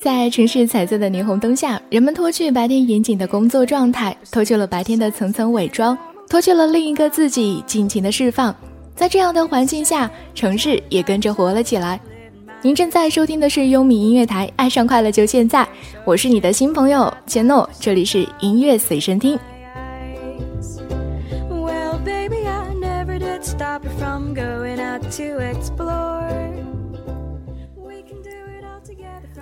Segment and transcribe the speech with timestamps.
[0.00, 5.96] 在城市彩色的霓虹灯下，人们脱去白天严谨的工作状态，脱去了白天的层层伪装，
[6.28, 8.54] 脱去了另一个自己，尽情的释放。
[8.94, 12.00] 在这样的环境下，城市也跟着活了起来。
[12.62, 15.66] 您正在收听的是优米音乐台，爱上快乐就现在，
[16.04, 19.38] 我是你的新朋友千诺，这里是音乐随身听。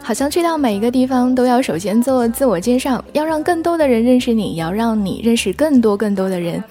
[0.04, 6.62] 好像去到每一个地方都要首先做自我介绍，要让更多的人认识你，也要让你认识更多更多的人。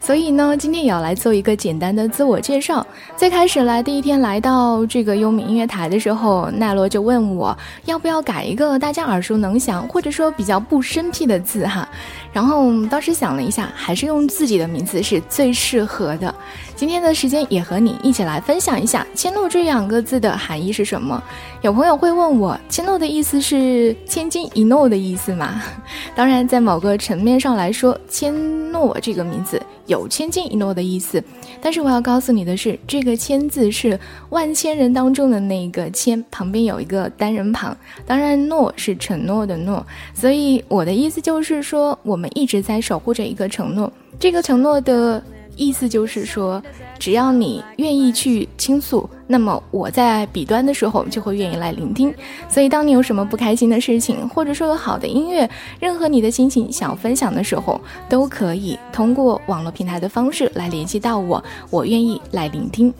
[0.00, 2.84] 所以呢，今天也要来做一个简单的自我介绍。
[3.16, 11.88] 最开始来第一天来到这个优米音乐台的时候，奈罗就问我要不要改一个大家耳熟能详或者说比较不生僻的字哈。
[12.32, 16.34] 然后当时想了一下，还是用自己的名字是最适合的。
[16.76, 21.22] 今天的时间也和你一起来分享一下“千诺”这两个字的含义是什么。
[21.60, 25.62] 有朋友会问我，“千诺”的意思是“千金一诺”的意思吗？
[26.14, 28.32] 当然，在某个层面上来说，“千
[28.72, 29.60] 诺”这个名字
[29.90, 31.22] 有“千金一诺”的意思。
[31.60, 33.98] 但是我要告诉你的是，这个“千”字是
[34.30, 37.76] 万千人当中的那个“千”，旁边有一个单人旁。
[38.06, 39.84] 当然，“诺”是承诺的“诺”。
[40.14, 43.92] 所以我的意思就是说，我们一直在守护着一个承诺。
[44.18, 45.22] 这个承诺的。
[45.56, 46.62] 意思就是说，
[46.98, 52.14] 只要你愿意去倾诉，那么我在彼端的时候就会愿意来聆听。
[52.48, 62.92] 所以，当你有什么不开心的事情，或者说有好的音乐，任何你的心情想分享的时候，都可以通过网络平台的方式来联系到我，我愿意来聆听。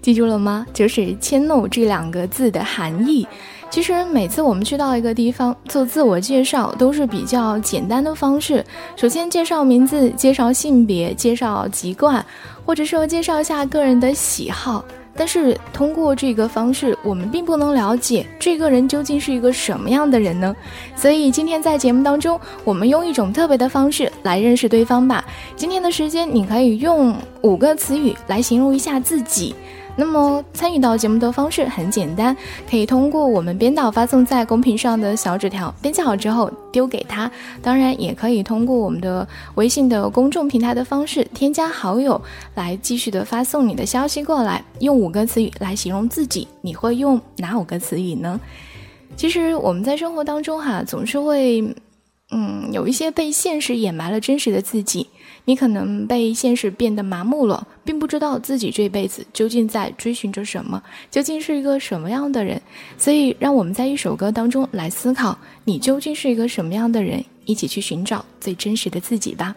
[0.00, 0.66] 记住了吗？
[0.72, 3.26] 就是“迁怒”这两个字的含义。
[3.72, 8.62] 其实每次我们去到一个地方做自我介绍，都是比较简单的方式。
[8.96, 12.22] 首先介绍名字，介绍性别，介绍籍贯，
[12.66, 14.84] 或者说介绍一下个人的喜好。
[15.16, 20.54] 但是通过这个方式，我们并不能了解这个人究竟是一个什么样的人呢？
[20.94, 25.24] 所以今天在节目当中，我们用一种特别的方式来认识对方吧。
[25.56, 29.54] 今天的时间，你可以用五个词语来形容一下自己。
[29.94, 32.34] 那么参与到节目的方式很简单，
[32.68, 37.30] 可以通过我们编导发送在公屏上的小纸条，编辑好之后丢给他。
[37.60, 39.26] 当然，也可以通过我们的
[39.56, 42.20] 微信的公众平台的方式添加好友，
[42.54, 44.64] 来继续的发送你的消息过来。
[44.80, 48.40] 用五个词语来形容自己，你会用哪五个词语呢？
[49.14, 51.62] 其实我们在生活当中哈，总是会，
[52.32, 55.06] 嗯，有一些被现实掩埋了真实的自己。
[55.44, 62.62] 你可能被现实变得麻木了，并不知道自己这辈子究竟在追寻着什么，究竟是一个什么样的人。
[62.96, 69.54] 所以，让我们在一首歌当中来思考，你究竟是一个什么样的人，一起去寻找最真实的自己吧。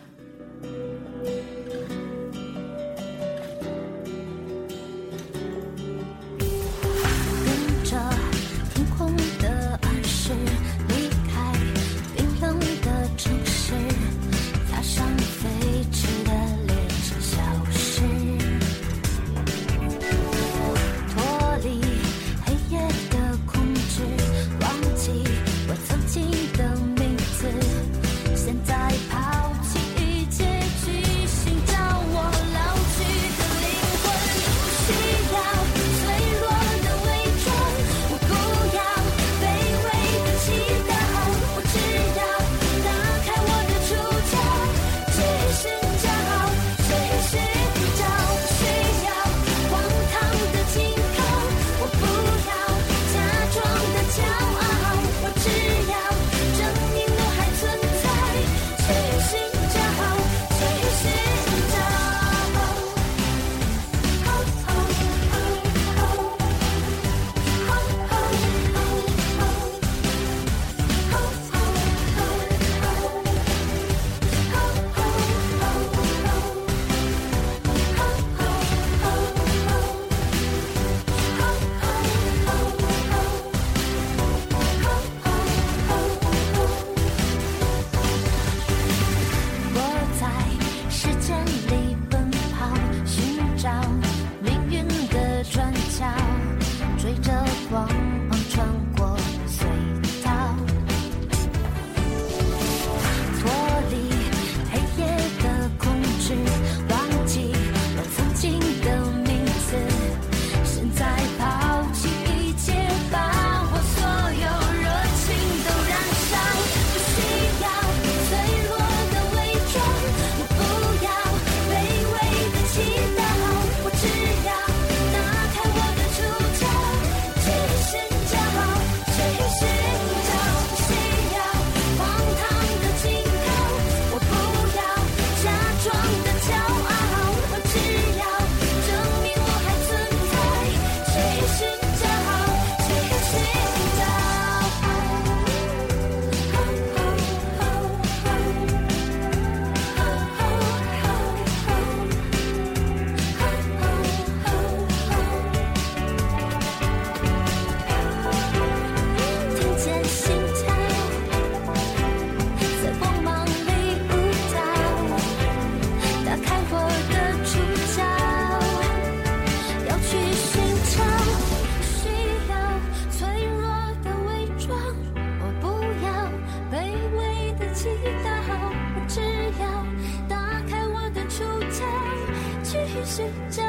[183.06, 183.22] 是
[183.52, 183.64] 真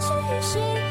[0.00, 0.83] 去寻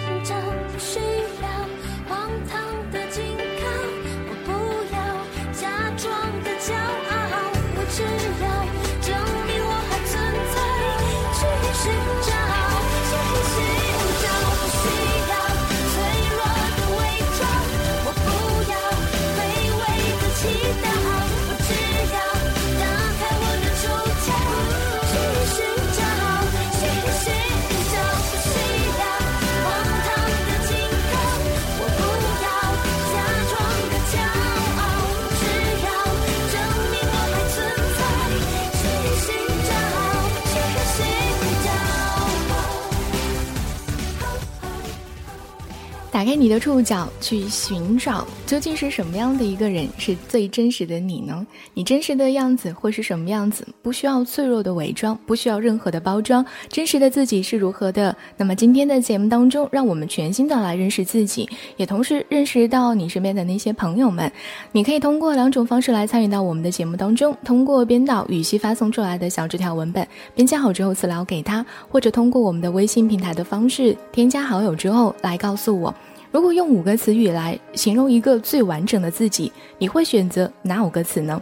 [46.13, 51.44] 打开你的触角，去寻找究竟是什么样的一个人是最真实的你呢？
[51.74, 53.68] 你真实的样子会是什么样子？
[53.81, 58.15] 不需要脆弱的伪装，不需要任何的包装，真实的自己是如何的？
[58.38, 64.31] 那么今天的节目当中，让我们全新的来认识自己，也同时认识到你身边的那些朋友们。
[64.71, 75.92] 你可以通过两种方式来参与到我们的节目当中：通过编导语熙发送出来的小纸条文本，编辑好之后私聊给他；或者通过我们的微信平台的方式，添加好友之后来告诉我。
[76.33, 81.39] 如果用五个词语来形容一个最完整的自己，你会选择哪五个词呢？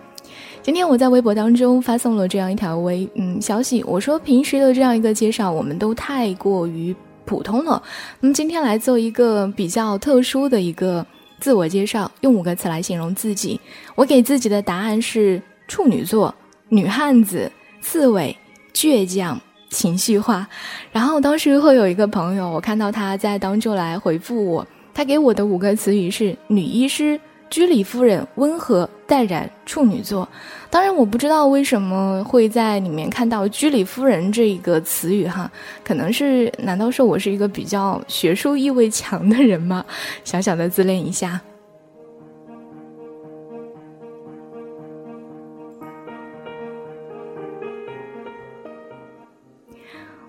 [0.62, 6.94] 今天我在微博当中发送了这样一条微嗯消息，我说平时的这样一个介绍，我们都太过于
[7.24, 7.82] 普通了。
[8.20, 11.06] 那么今天来做一个比较特殊的一个
[11.40, 13.58] 自我介绍，用五个词来形容自己。
[13.96, 16.36] 我给自己的答案是处女座
[16.68, 17.50] 女汉子，
[17.80, 18.36] 刺猬，
[18.74, 19.40] 倔强。
[19.70, 20.46] 情绪化，
[20.92, 24.68] 然后当时会有一个朋友，我看到他在当中来回复我。
[24.94, 30.28] 他给我的五个词语是女医师、居里夫人、温和、淡然、处女座。
[30.70, 35.52] 当然，我不知道为什么会在里面看到居里夫人这一个词语哈，
[35.84, 39.84] 可能是难道说我是一个比较学术意味强的人吗？
[40.24, 41.42] 小小的自恋一下。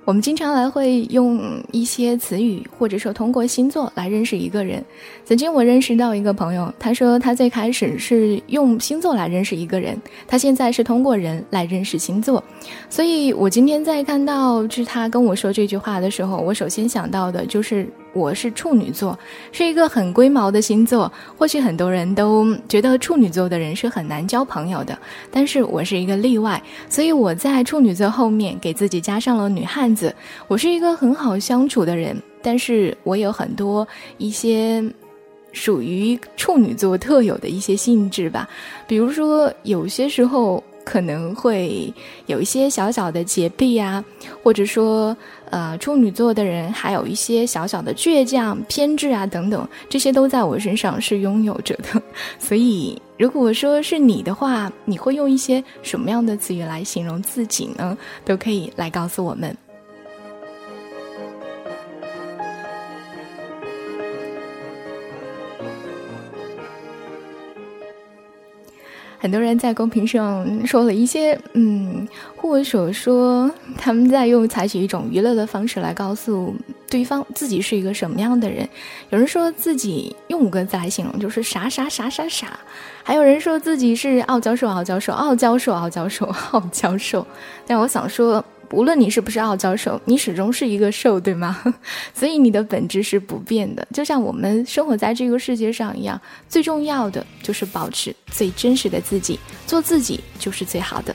[0.04, 4.84] 我们经常来会用一些词语，或者说通过星座来认识一个人。
[5.24, 9.96] 曾经我认识到一个朋友，他说他最开始是用星座来认识一个人，
[10.27, 12.43] 他现在是通过人来认识星座。
[12.91, 17.86] 所以我今天在看到就是他跟我说这句话的时候，我首先想到的就是。
[18.12, 19.19] 我是处女座，
[19.52, 21.10] 是一个很龟毛的星座。
[21.36, 24.98] 或许很多人都觉得处女座的人是很难交朋友的，
[25.31, 30.14] 但是我是一个例外，所以我在处女座后面给自己加上了女汉子。
[30.48, 33.86] 我是一个很好相处的人，但是我有很多
[34.19, 34.84] 一些
[35.52, 38.48] 属于处女座特有的一些性质吧，
[38.86, 40.62] 比如说有些时候。
[40.84, 41.94] 可能会
[42.26, 44.04] 有一些小小的洁癖啊，
[44.42, 45.16] 或者说，
[45.53, 52.03] 呃，处女座的人还有一些小小的倔强、偏执啊等等，这些都在我身上是拥有着的。
[52.39, 57.97] 所以，如果说是你的话，你会用一些什么样的词语来形容自己呢？
[58.25, 59.55] 都可以来告诉我们。
[69.22, 73.48] 很多人在公屏上说了一些，嗯，或者说
[73.79, 76.52] 他们在用采取一种娱乐的方式来告诉
[76.91, 78.69] 对方自己是一个什么样的人。
[79.10, 82.48] 有人说自己用五个字来形容，就是傻傻傻傻傻；
[83.05, 87.24] 还有人说自己是傲娇兽，傲娇兽，傲娇兽，傲娇兽，傲娇兽。
[87.64, 88.44] 但我想说。
[88.72, 91.62] 无论你是不是傲娇兽，你始终是一个兽，对吗？
[92.14, 96.20] 所以你的本质是不变的，就像我们生活在这个世界上一样。
[96.48, 101.14] 最重要的就是保持最真实的自己，做自己就是最好的。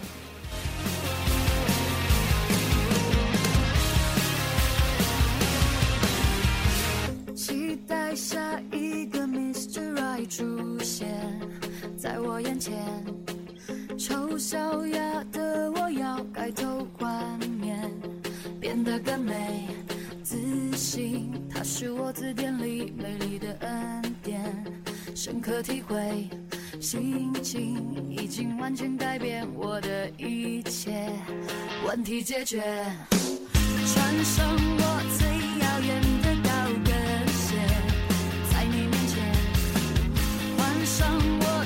[7.35, 8.37] 期待下
[8.71, 9.93] 一个 Mr.
[9.95, 11.07] Right 出现
[11.97, 12.75] 在我眼前，
[13.97, 15.46] 丑小鸭的
[21.79, 24.41] 是我字典里美丽的恩典。
[25.13, 26.27] 深刻体会，
[26.81, 27.77] 心情
[28.10, 31.07] 已经完全改变我的一切。
[31.86, 32.63] 问题解决，
[33.12, 34.81] 穿上我
[35.19, 35.27] 最
[35.62, 36.50] 耀眼的高
[36.84, 36.91] 跟
[37.31, 37.53] 鞋，
[38.51, 39.22] 在你面前，
[40.57, 41.05] 换上
[41.41, 41.56] 我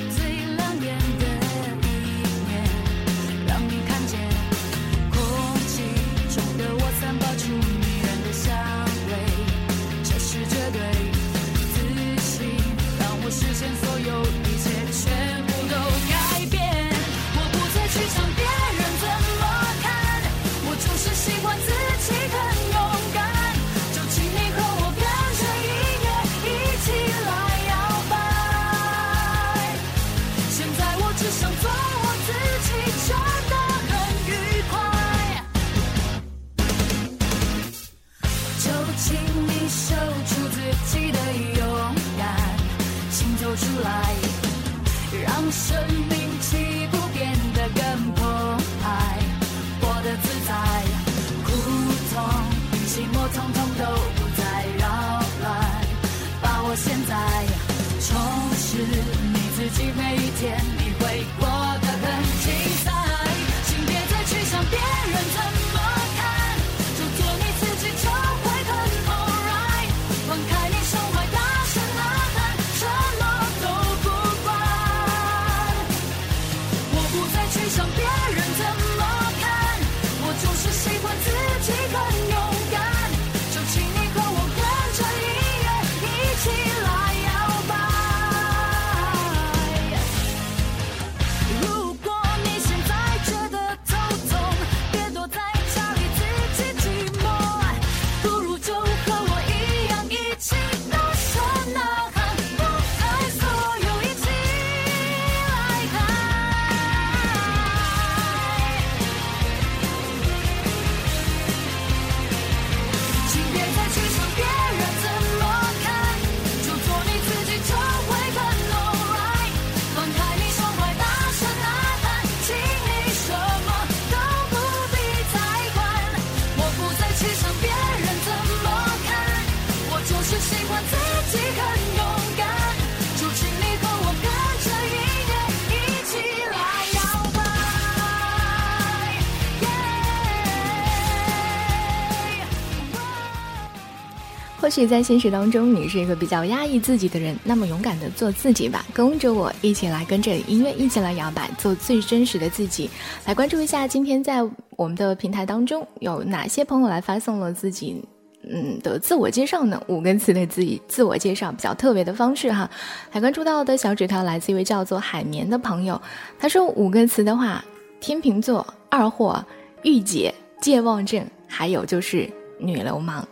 [144.60, 152.88] 或许在现实当中，你是一个比较压抑自己的人，那么勇敢的做自己吧，跟着我一起来跟着音乐一起来摇摆，做最真实的自己。
[153.26, 154.40] 来关注一下今天在
[154.76, 158.00] 我们的平台当中有哪些朋友来发送了自己
[158.48, 159.80] 嗯的自我介绍呢？
[159.86, 162.68] 五个词的自己自我介绍比较特别的方式哈。
[163.10, 166.00] 还关注到的小纸条来自一位叫做海绵的朋友，
[166.38, 167.64] 他说五个词的话：
[168.00, 169.44] 天秤座、二货、
[169.82, 173.26] 御姐、健忘症，还有就是女流氓。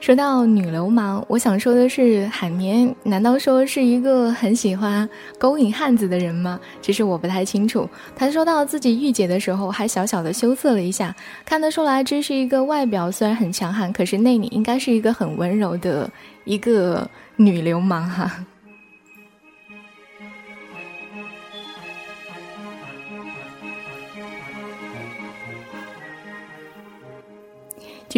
[0.00, 5.06] 说到女流氓，我想说的是，海绵难道说是一个很喜欢
[5.38, 6.58] 勾引汉子的人吗？
[6.80, 7.86] 其实我不太清楚。
[8.16, 11.14] 他说到自己御姐的时候，还小小的羞涩了一下，
[11.44, 16.08] 看得出来这是一个外表虽然很强悍，可是内里应该是一个很温柔的
[16.44, 18.44] 一个女流氓哈。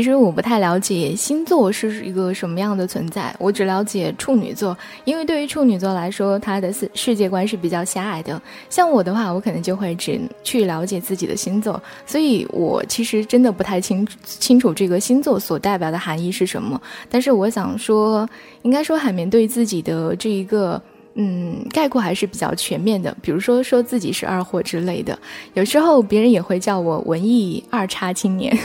[0.00, 8.40] 其实我不太了解星座是一个什么样的存在，我只了解处女座，因为对于处女座来说，他的世世界观是比较狭隘的。
[8.70, 16.80] 像我的话，我可能就会只去了解自己的星座，所以我其实真的不太清清楚这个星座所代表的含义是什么。
[17.10, 18.26] 但是我想说，
[18.62, 20.80] 应该说海绵对自己的这一个
[21.12, 25.18] 嗯概括还是比较全面的，比如说说自己是二货之类的，
[25.52, 28.58] 有时候别人也会叫我文艺二叉青年。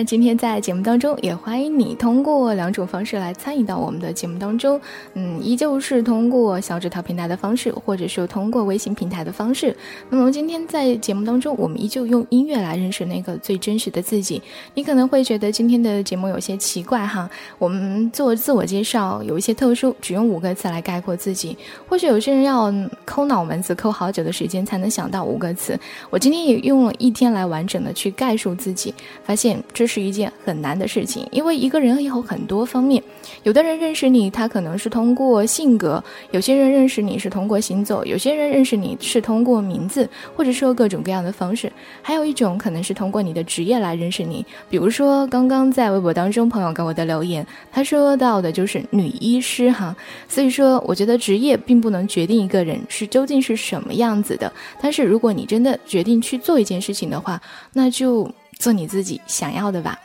[0.00, 4.80] 然，今天在节目当中也欢迎你通过两种方式来参与到我们的节目当中。
[5.12, 9.76] 嗯，依旧是通过小纸条平台的方式，或者说通过微信平台的方式。
[10.08, 14.40] 那么今天在节目当中，我们依旧用音乐来认识那个最真实的自己。
[14.72, 17.28] 你可能会觉得今天的节目有些奇怪哈，
[17.58, 21.54] 我们做自我介绍有一些特殊，只用五个词来概括自己。
[21.86, 22.72] 或许有些人要
[23.04, 25.78] 抠脑门子抠好久的时间才能想到五个词，
[26.08, 29.62] 我今天也用了一天来完整的去概述自己，发现。
[29.74, 33.02] 这是一件很难的事情，因为一个人有很多方面。
[33.42, 41.72] 有的人认识你，他可能是通过性格；有些人认识你是通过行走；有些人认识你是通过名字，或者说各种各样的方式。
[42.02, 49.96] 还有一种可能是通过你的职业来认识你，比如说刚刚在微博当中朋友给我的留言，他说到的就是女医师哈。
[50.28, 54.52] 所以说，我觉得职业并不能决定一个人是究竟是什么样子的。
[54.80, 57.40] 但是如果你真的决定去做一件事情的话，
[57.72, 58.30] 那就。
[58.60, 59.98] 做你自己想要的吧。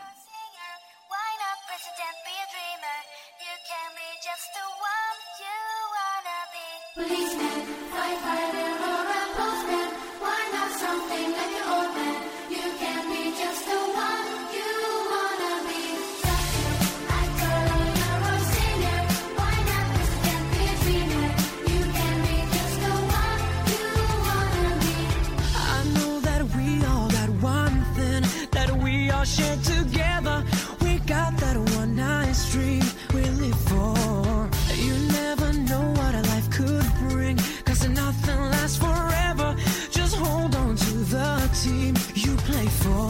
[29.25, 30.43] Together.
[30.81, 34.49] We got that one night dream we live for.
[34.75, 39.55] You never know what a life could bring, cause nothing lasts forever.
[39.89, 43.09] Just hold on to the team you play for.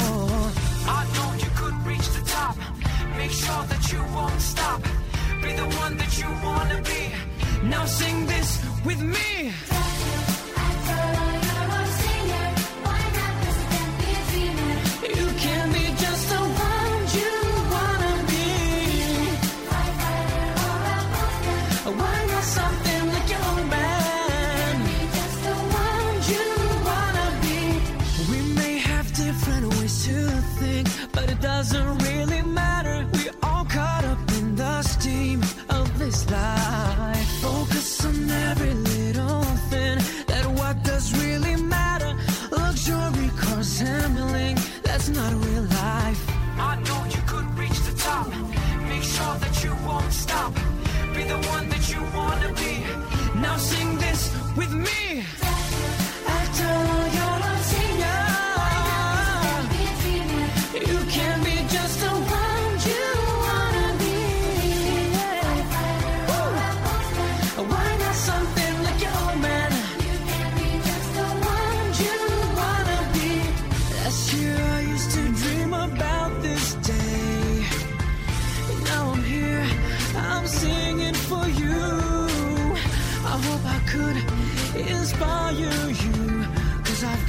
[0.88, 2.56] I know you could reach the top.
[3.18, 4.82] Make sure that you won't stop.
[5.42, 7.68] Be the one that you wanna be.
[7.68, 9.52] Now sing this with me.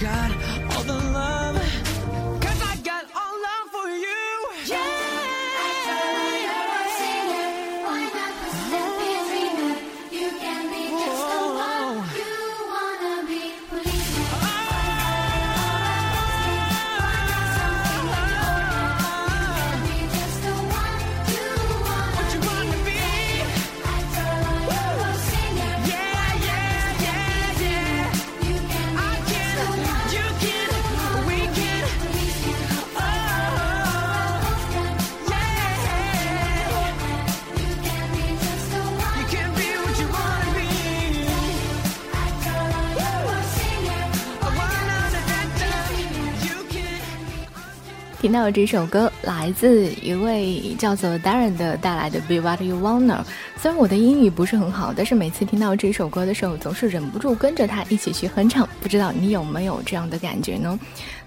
[0.06, 0.30] Got
[0.72, 1.65] all the love.
[48.36, 53.24] 到这首歌来自一位叫做 Darren 的带来的 Be What You Wanna。
[53.56, 58.68] 虽然我的英语不是很好，但是每次听到这首歌的时候，总是忍不住跟着他一起去哼唱。
[58.82, 60.78] 不知道你有没有这样的感觉呢？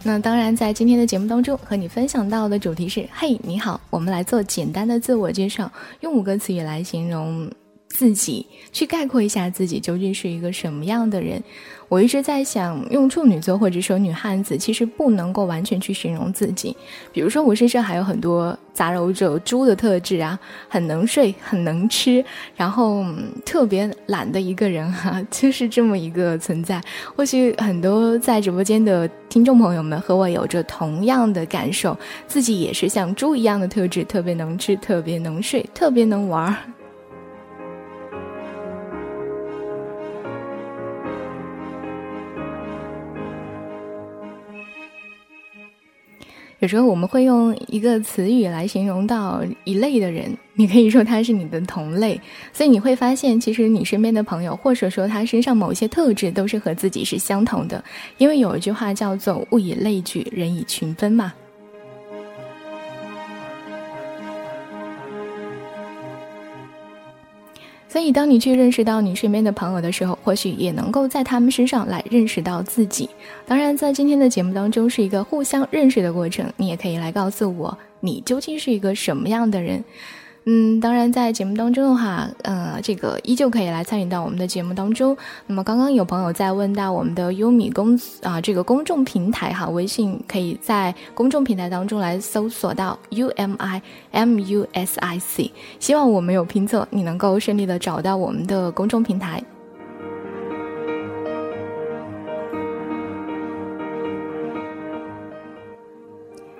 [0.03, 5.69] 那当然，在今天的节目当中和你分享到的主题是：嘿，你好，我们来做简单的自我介绍，
[6.01, 7.49] 用五个词语来形容
[7.89, 11.43] 自己，去概括一下自己究竟是一个什么样的人。
[11.89, 16.78] 我一直在想，用处女座或者说女汉子，其实不能够完全去形容自己。
[17.12, 22.23] 比如说，我身上还有很多杂糅着猪的特质啊，很能睡，很能吃，
[22.56, 23.04] 然后、
[23.43, 26.80] 特别懒的一个人哈、 就是这么一个存在。
[27.15, 31.97] 或许很多在直播间的听众朋友们和我有着同样的感受，
[32.28, 36.56] 自己也是像猪一样的特质，特别能吃，特别能睡，特别能玩儿。
[46.59, 52.19] 有时候我们会用一个词语来形容到一类的人，你可以说他是你的同类，
[52.51, 57.81] 所以你会发现，其实你身边的朋友，或者说他身上某些特质，都是和自己是相同的。
[58.17, 61.33] 因为有一句话叫做“物以类聚，人以群分”嘛。
[67.99, 73.09] 所以，当你去认识到你身边的朋友的时候，或许也能够在他们身上来认识到自己。
[73.45, 79.83] 当然，在今天的节目当中是一个互相认识的过程，你也可以来告诉我，你究竟是一个什么样的人。
[80.51, 85.15] 嗯，当然，在节目当中的话，呃，这个依旧可以来参与到我们的节目当中。
[85.45, 99.43] 那么，刚刚有朋友在问到我们的优米公啊、这个公众平台哈，微信可以在公众平台当中来搜索到 U M I M U S I C，希望我没有拼错，你能够顺利的找到我们的公众平台。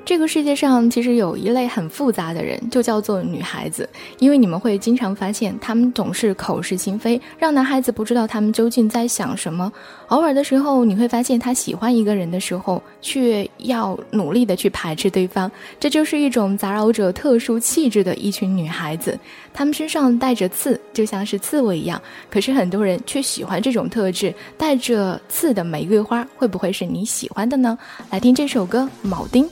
[0.10, 3.88] 这个世界上其实有一类很复杂的人，就叫做女孩子。
[4.18, 9.72] 因为你们会经常发现，她们总是口是心非，让男孩子不知道他们究竟在想什么。
[10.08, 15.52] 偶尔的时候，你会发现他喜欢一个人的时候，却要努力的去排斥对方。
[15.80, 19.16] 这就是一种杂糅着特殊气质的一群女孩子，
[19.54, 22.02] 她们身上带着刺，就像是刺猬一样。
[22.32, 27.78] 可是很多人却喜欢这种特质，带着刺的玫瑰花，会不会是你喜欢的呢？
[28.10, 29.46] 来听这首歌《铆钉》。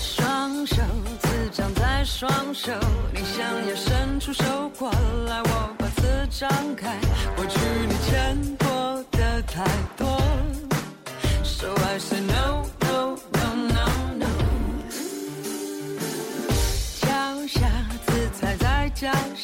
[0.00, 0.82] 双手
[1.20, 2.72] 自掌在双手
[3.12, 4.44] 你想要伸出手
[4.78, 4.90] 过
[5.26, 6.98] 来我把刺张开。
[7.36, 9.64] 过去你牵过的太
[9.96, 10.06] 多
[11.42, 12.64] so i say no
[19.06, 19.35] shout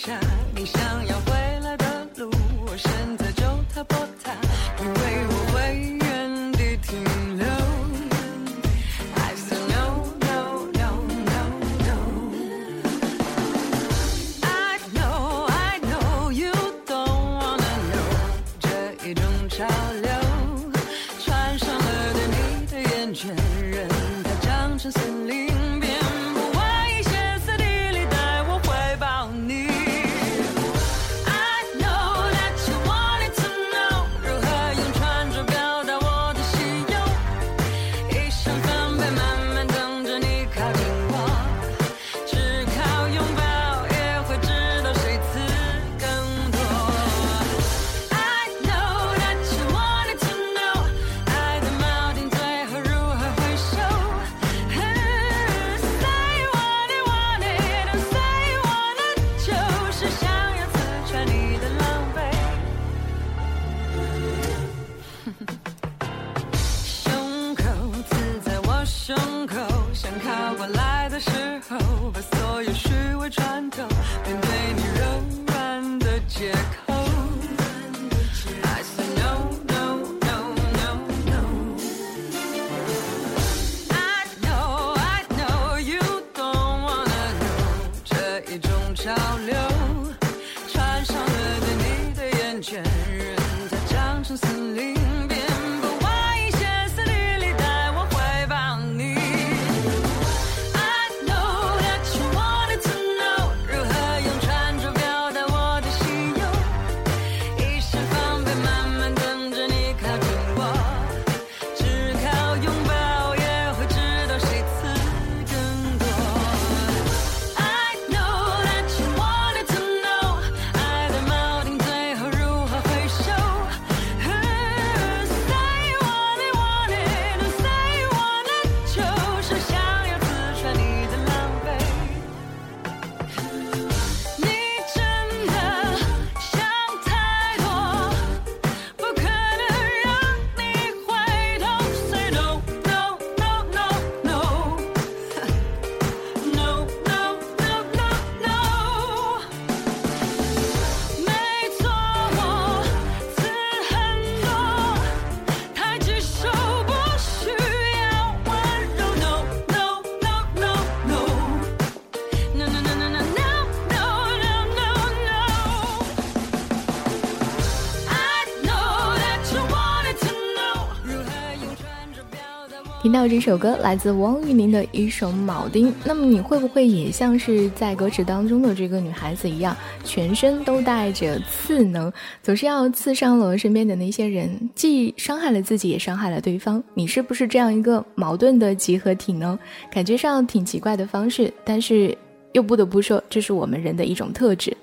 [173.28, 182.12] 这首歌来自汪玉玲的一首《铆钉》，那么你会不会也像是在歌词当中的这个女孩子一样，全身都带着刺呢？
[182.42, 186.82] 总是要刺伤了身边的那些人，既伤害了自己，也伤害了对方。
[186.94, 189.58] 你是不是这样一个矛盾的集合体呢？
[189.90, 192.16] 感觉上挺奇怪的方式，但是
[192.52, 194.76] 又不得不说，这是我们人的一种特质。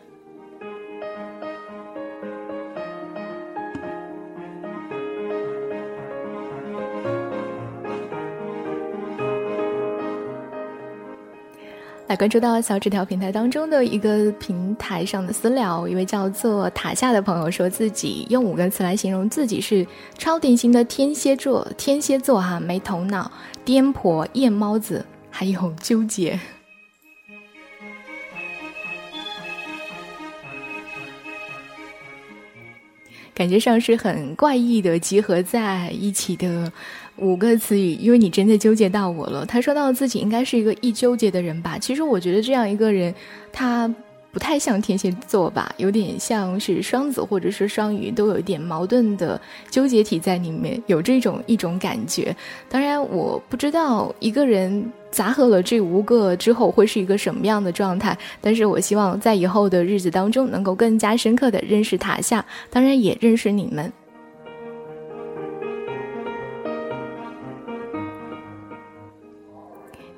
[12.10, 19.86] 来关注到小纸条平台当中的一个平台上的私聊，一位叫做塔下的朋友说自己用五个词来形容自己是
[20.17, 23.32] 超典型的天蝎座，天蝎座哈，没头脑、
[23.63, 26.39] 颠婆、夜猫子，还有纠结。
[33.36, 36.69] 感觉上是很怪异的集合在一起的
[37.21, 39.45] 五个词语，因为你真的纠结到我了。
[39.45, 43.13] 他说到自己应该是一个易纠结的人吧，其实我觉得这样一个人，
[43.51, 43.93] 他
[44.32, 49.39] 不太像天蝎座吧，有点像是双子或者是双鱼，都有一点矛盾的
[49.71, 52.36] 纠结体在里面，有这种一种感觉。
[52.69, 63.91] 当然，我不知道一个人杂合了这五个之后会是一个什么样的状态，但是我希望在以后的日子当中能够更加深刻的认识塔下，当然也认识你们。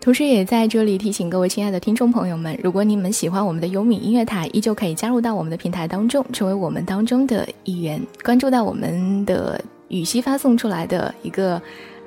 [0.01, 11.61] 同时，也在这里提醒各位亲爱的听众朋友们，如果你们喜欢我们的优米音乐台，依旧可以加入到我们的平台当中，成为我们当中的一员，关注到我们的羽西发送出来的一个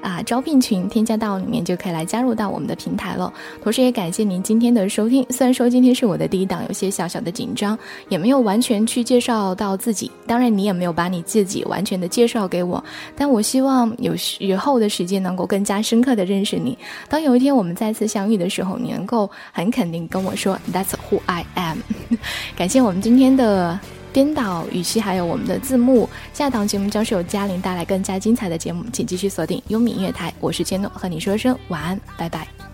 [0.05, 3.33] 啊招聘群，添加到里面就可以来加入到我们的平台了。
[3.63, 5.27] 同时也感谢您今天的收听。
[5.31, 7.77] 虽然说今天是我的第一档，有些小小的紧张，
[8.11, 12.83] 也没有完全去介绍到自己，当然你也没有把你自己完全的介绍给我，
[13.17, 16.77] 但我希望有以后的时间能够更加深刻的认识你。
[17.09, 21.79] 当有一天我们再次相遇的时候，你能够很肯定跟我说 That's who I am。
[22.55, 23.81] 感谢我们今天的。
[24.15, 32.74] 编导语气还有我们的字幕，下档节目将是由嘉玲带来更加精彩的节目，请继续锁定优米音乐台，我是千诺，和你说声晚安，拜拜。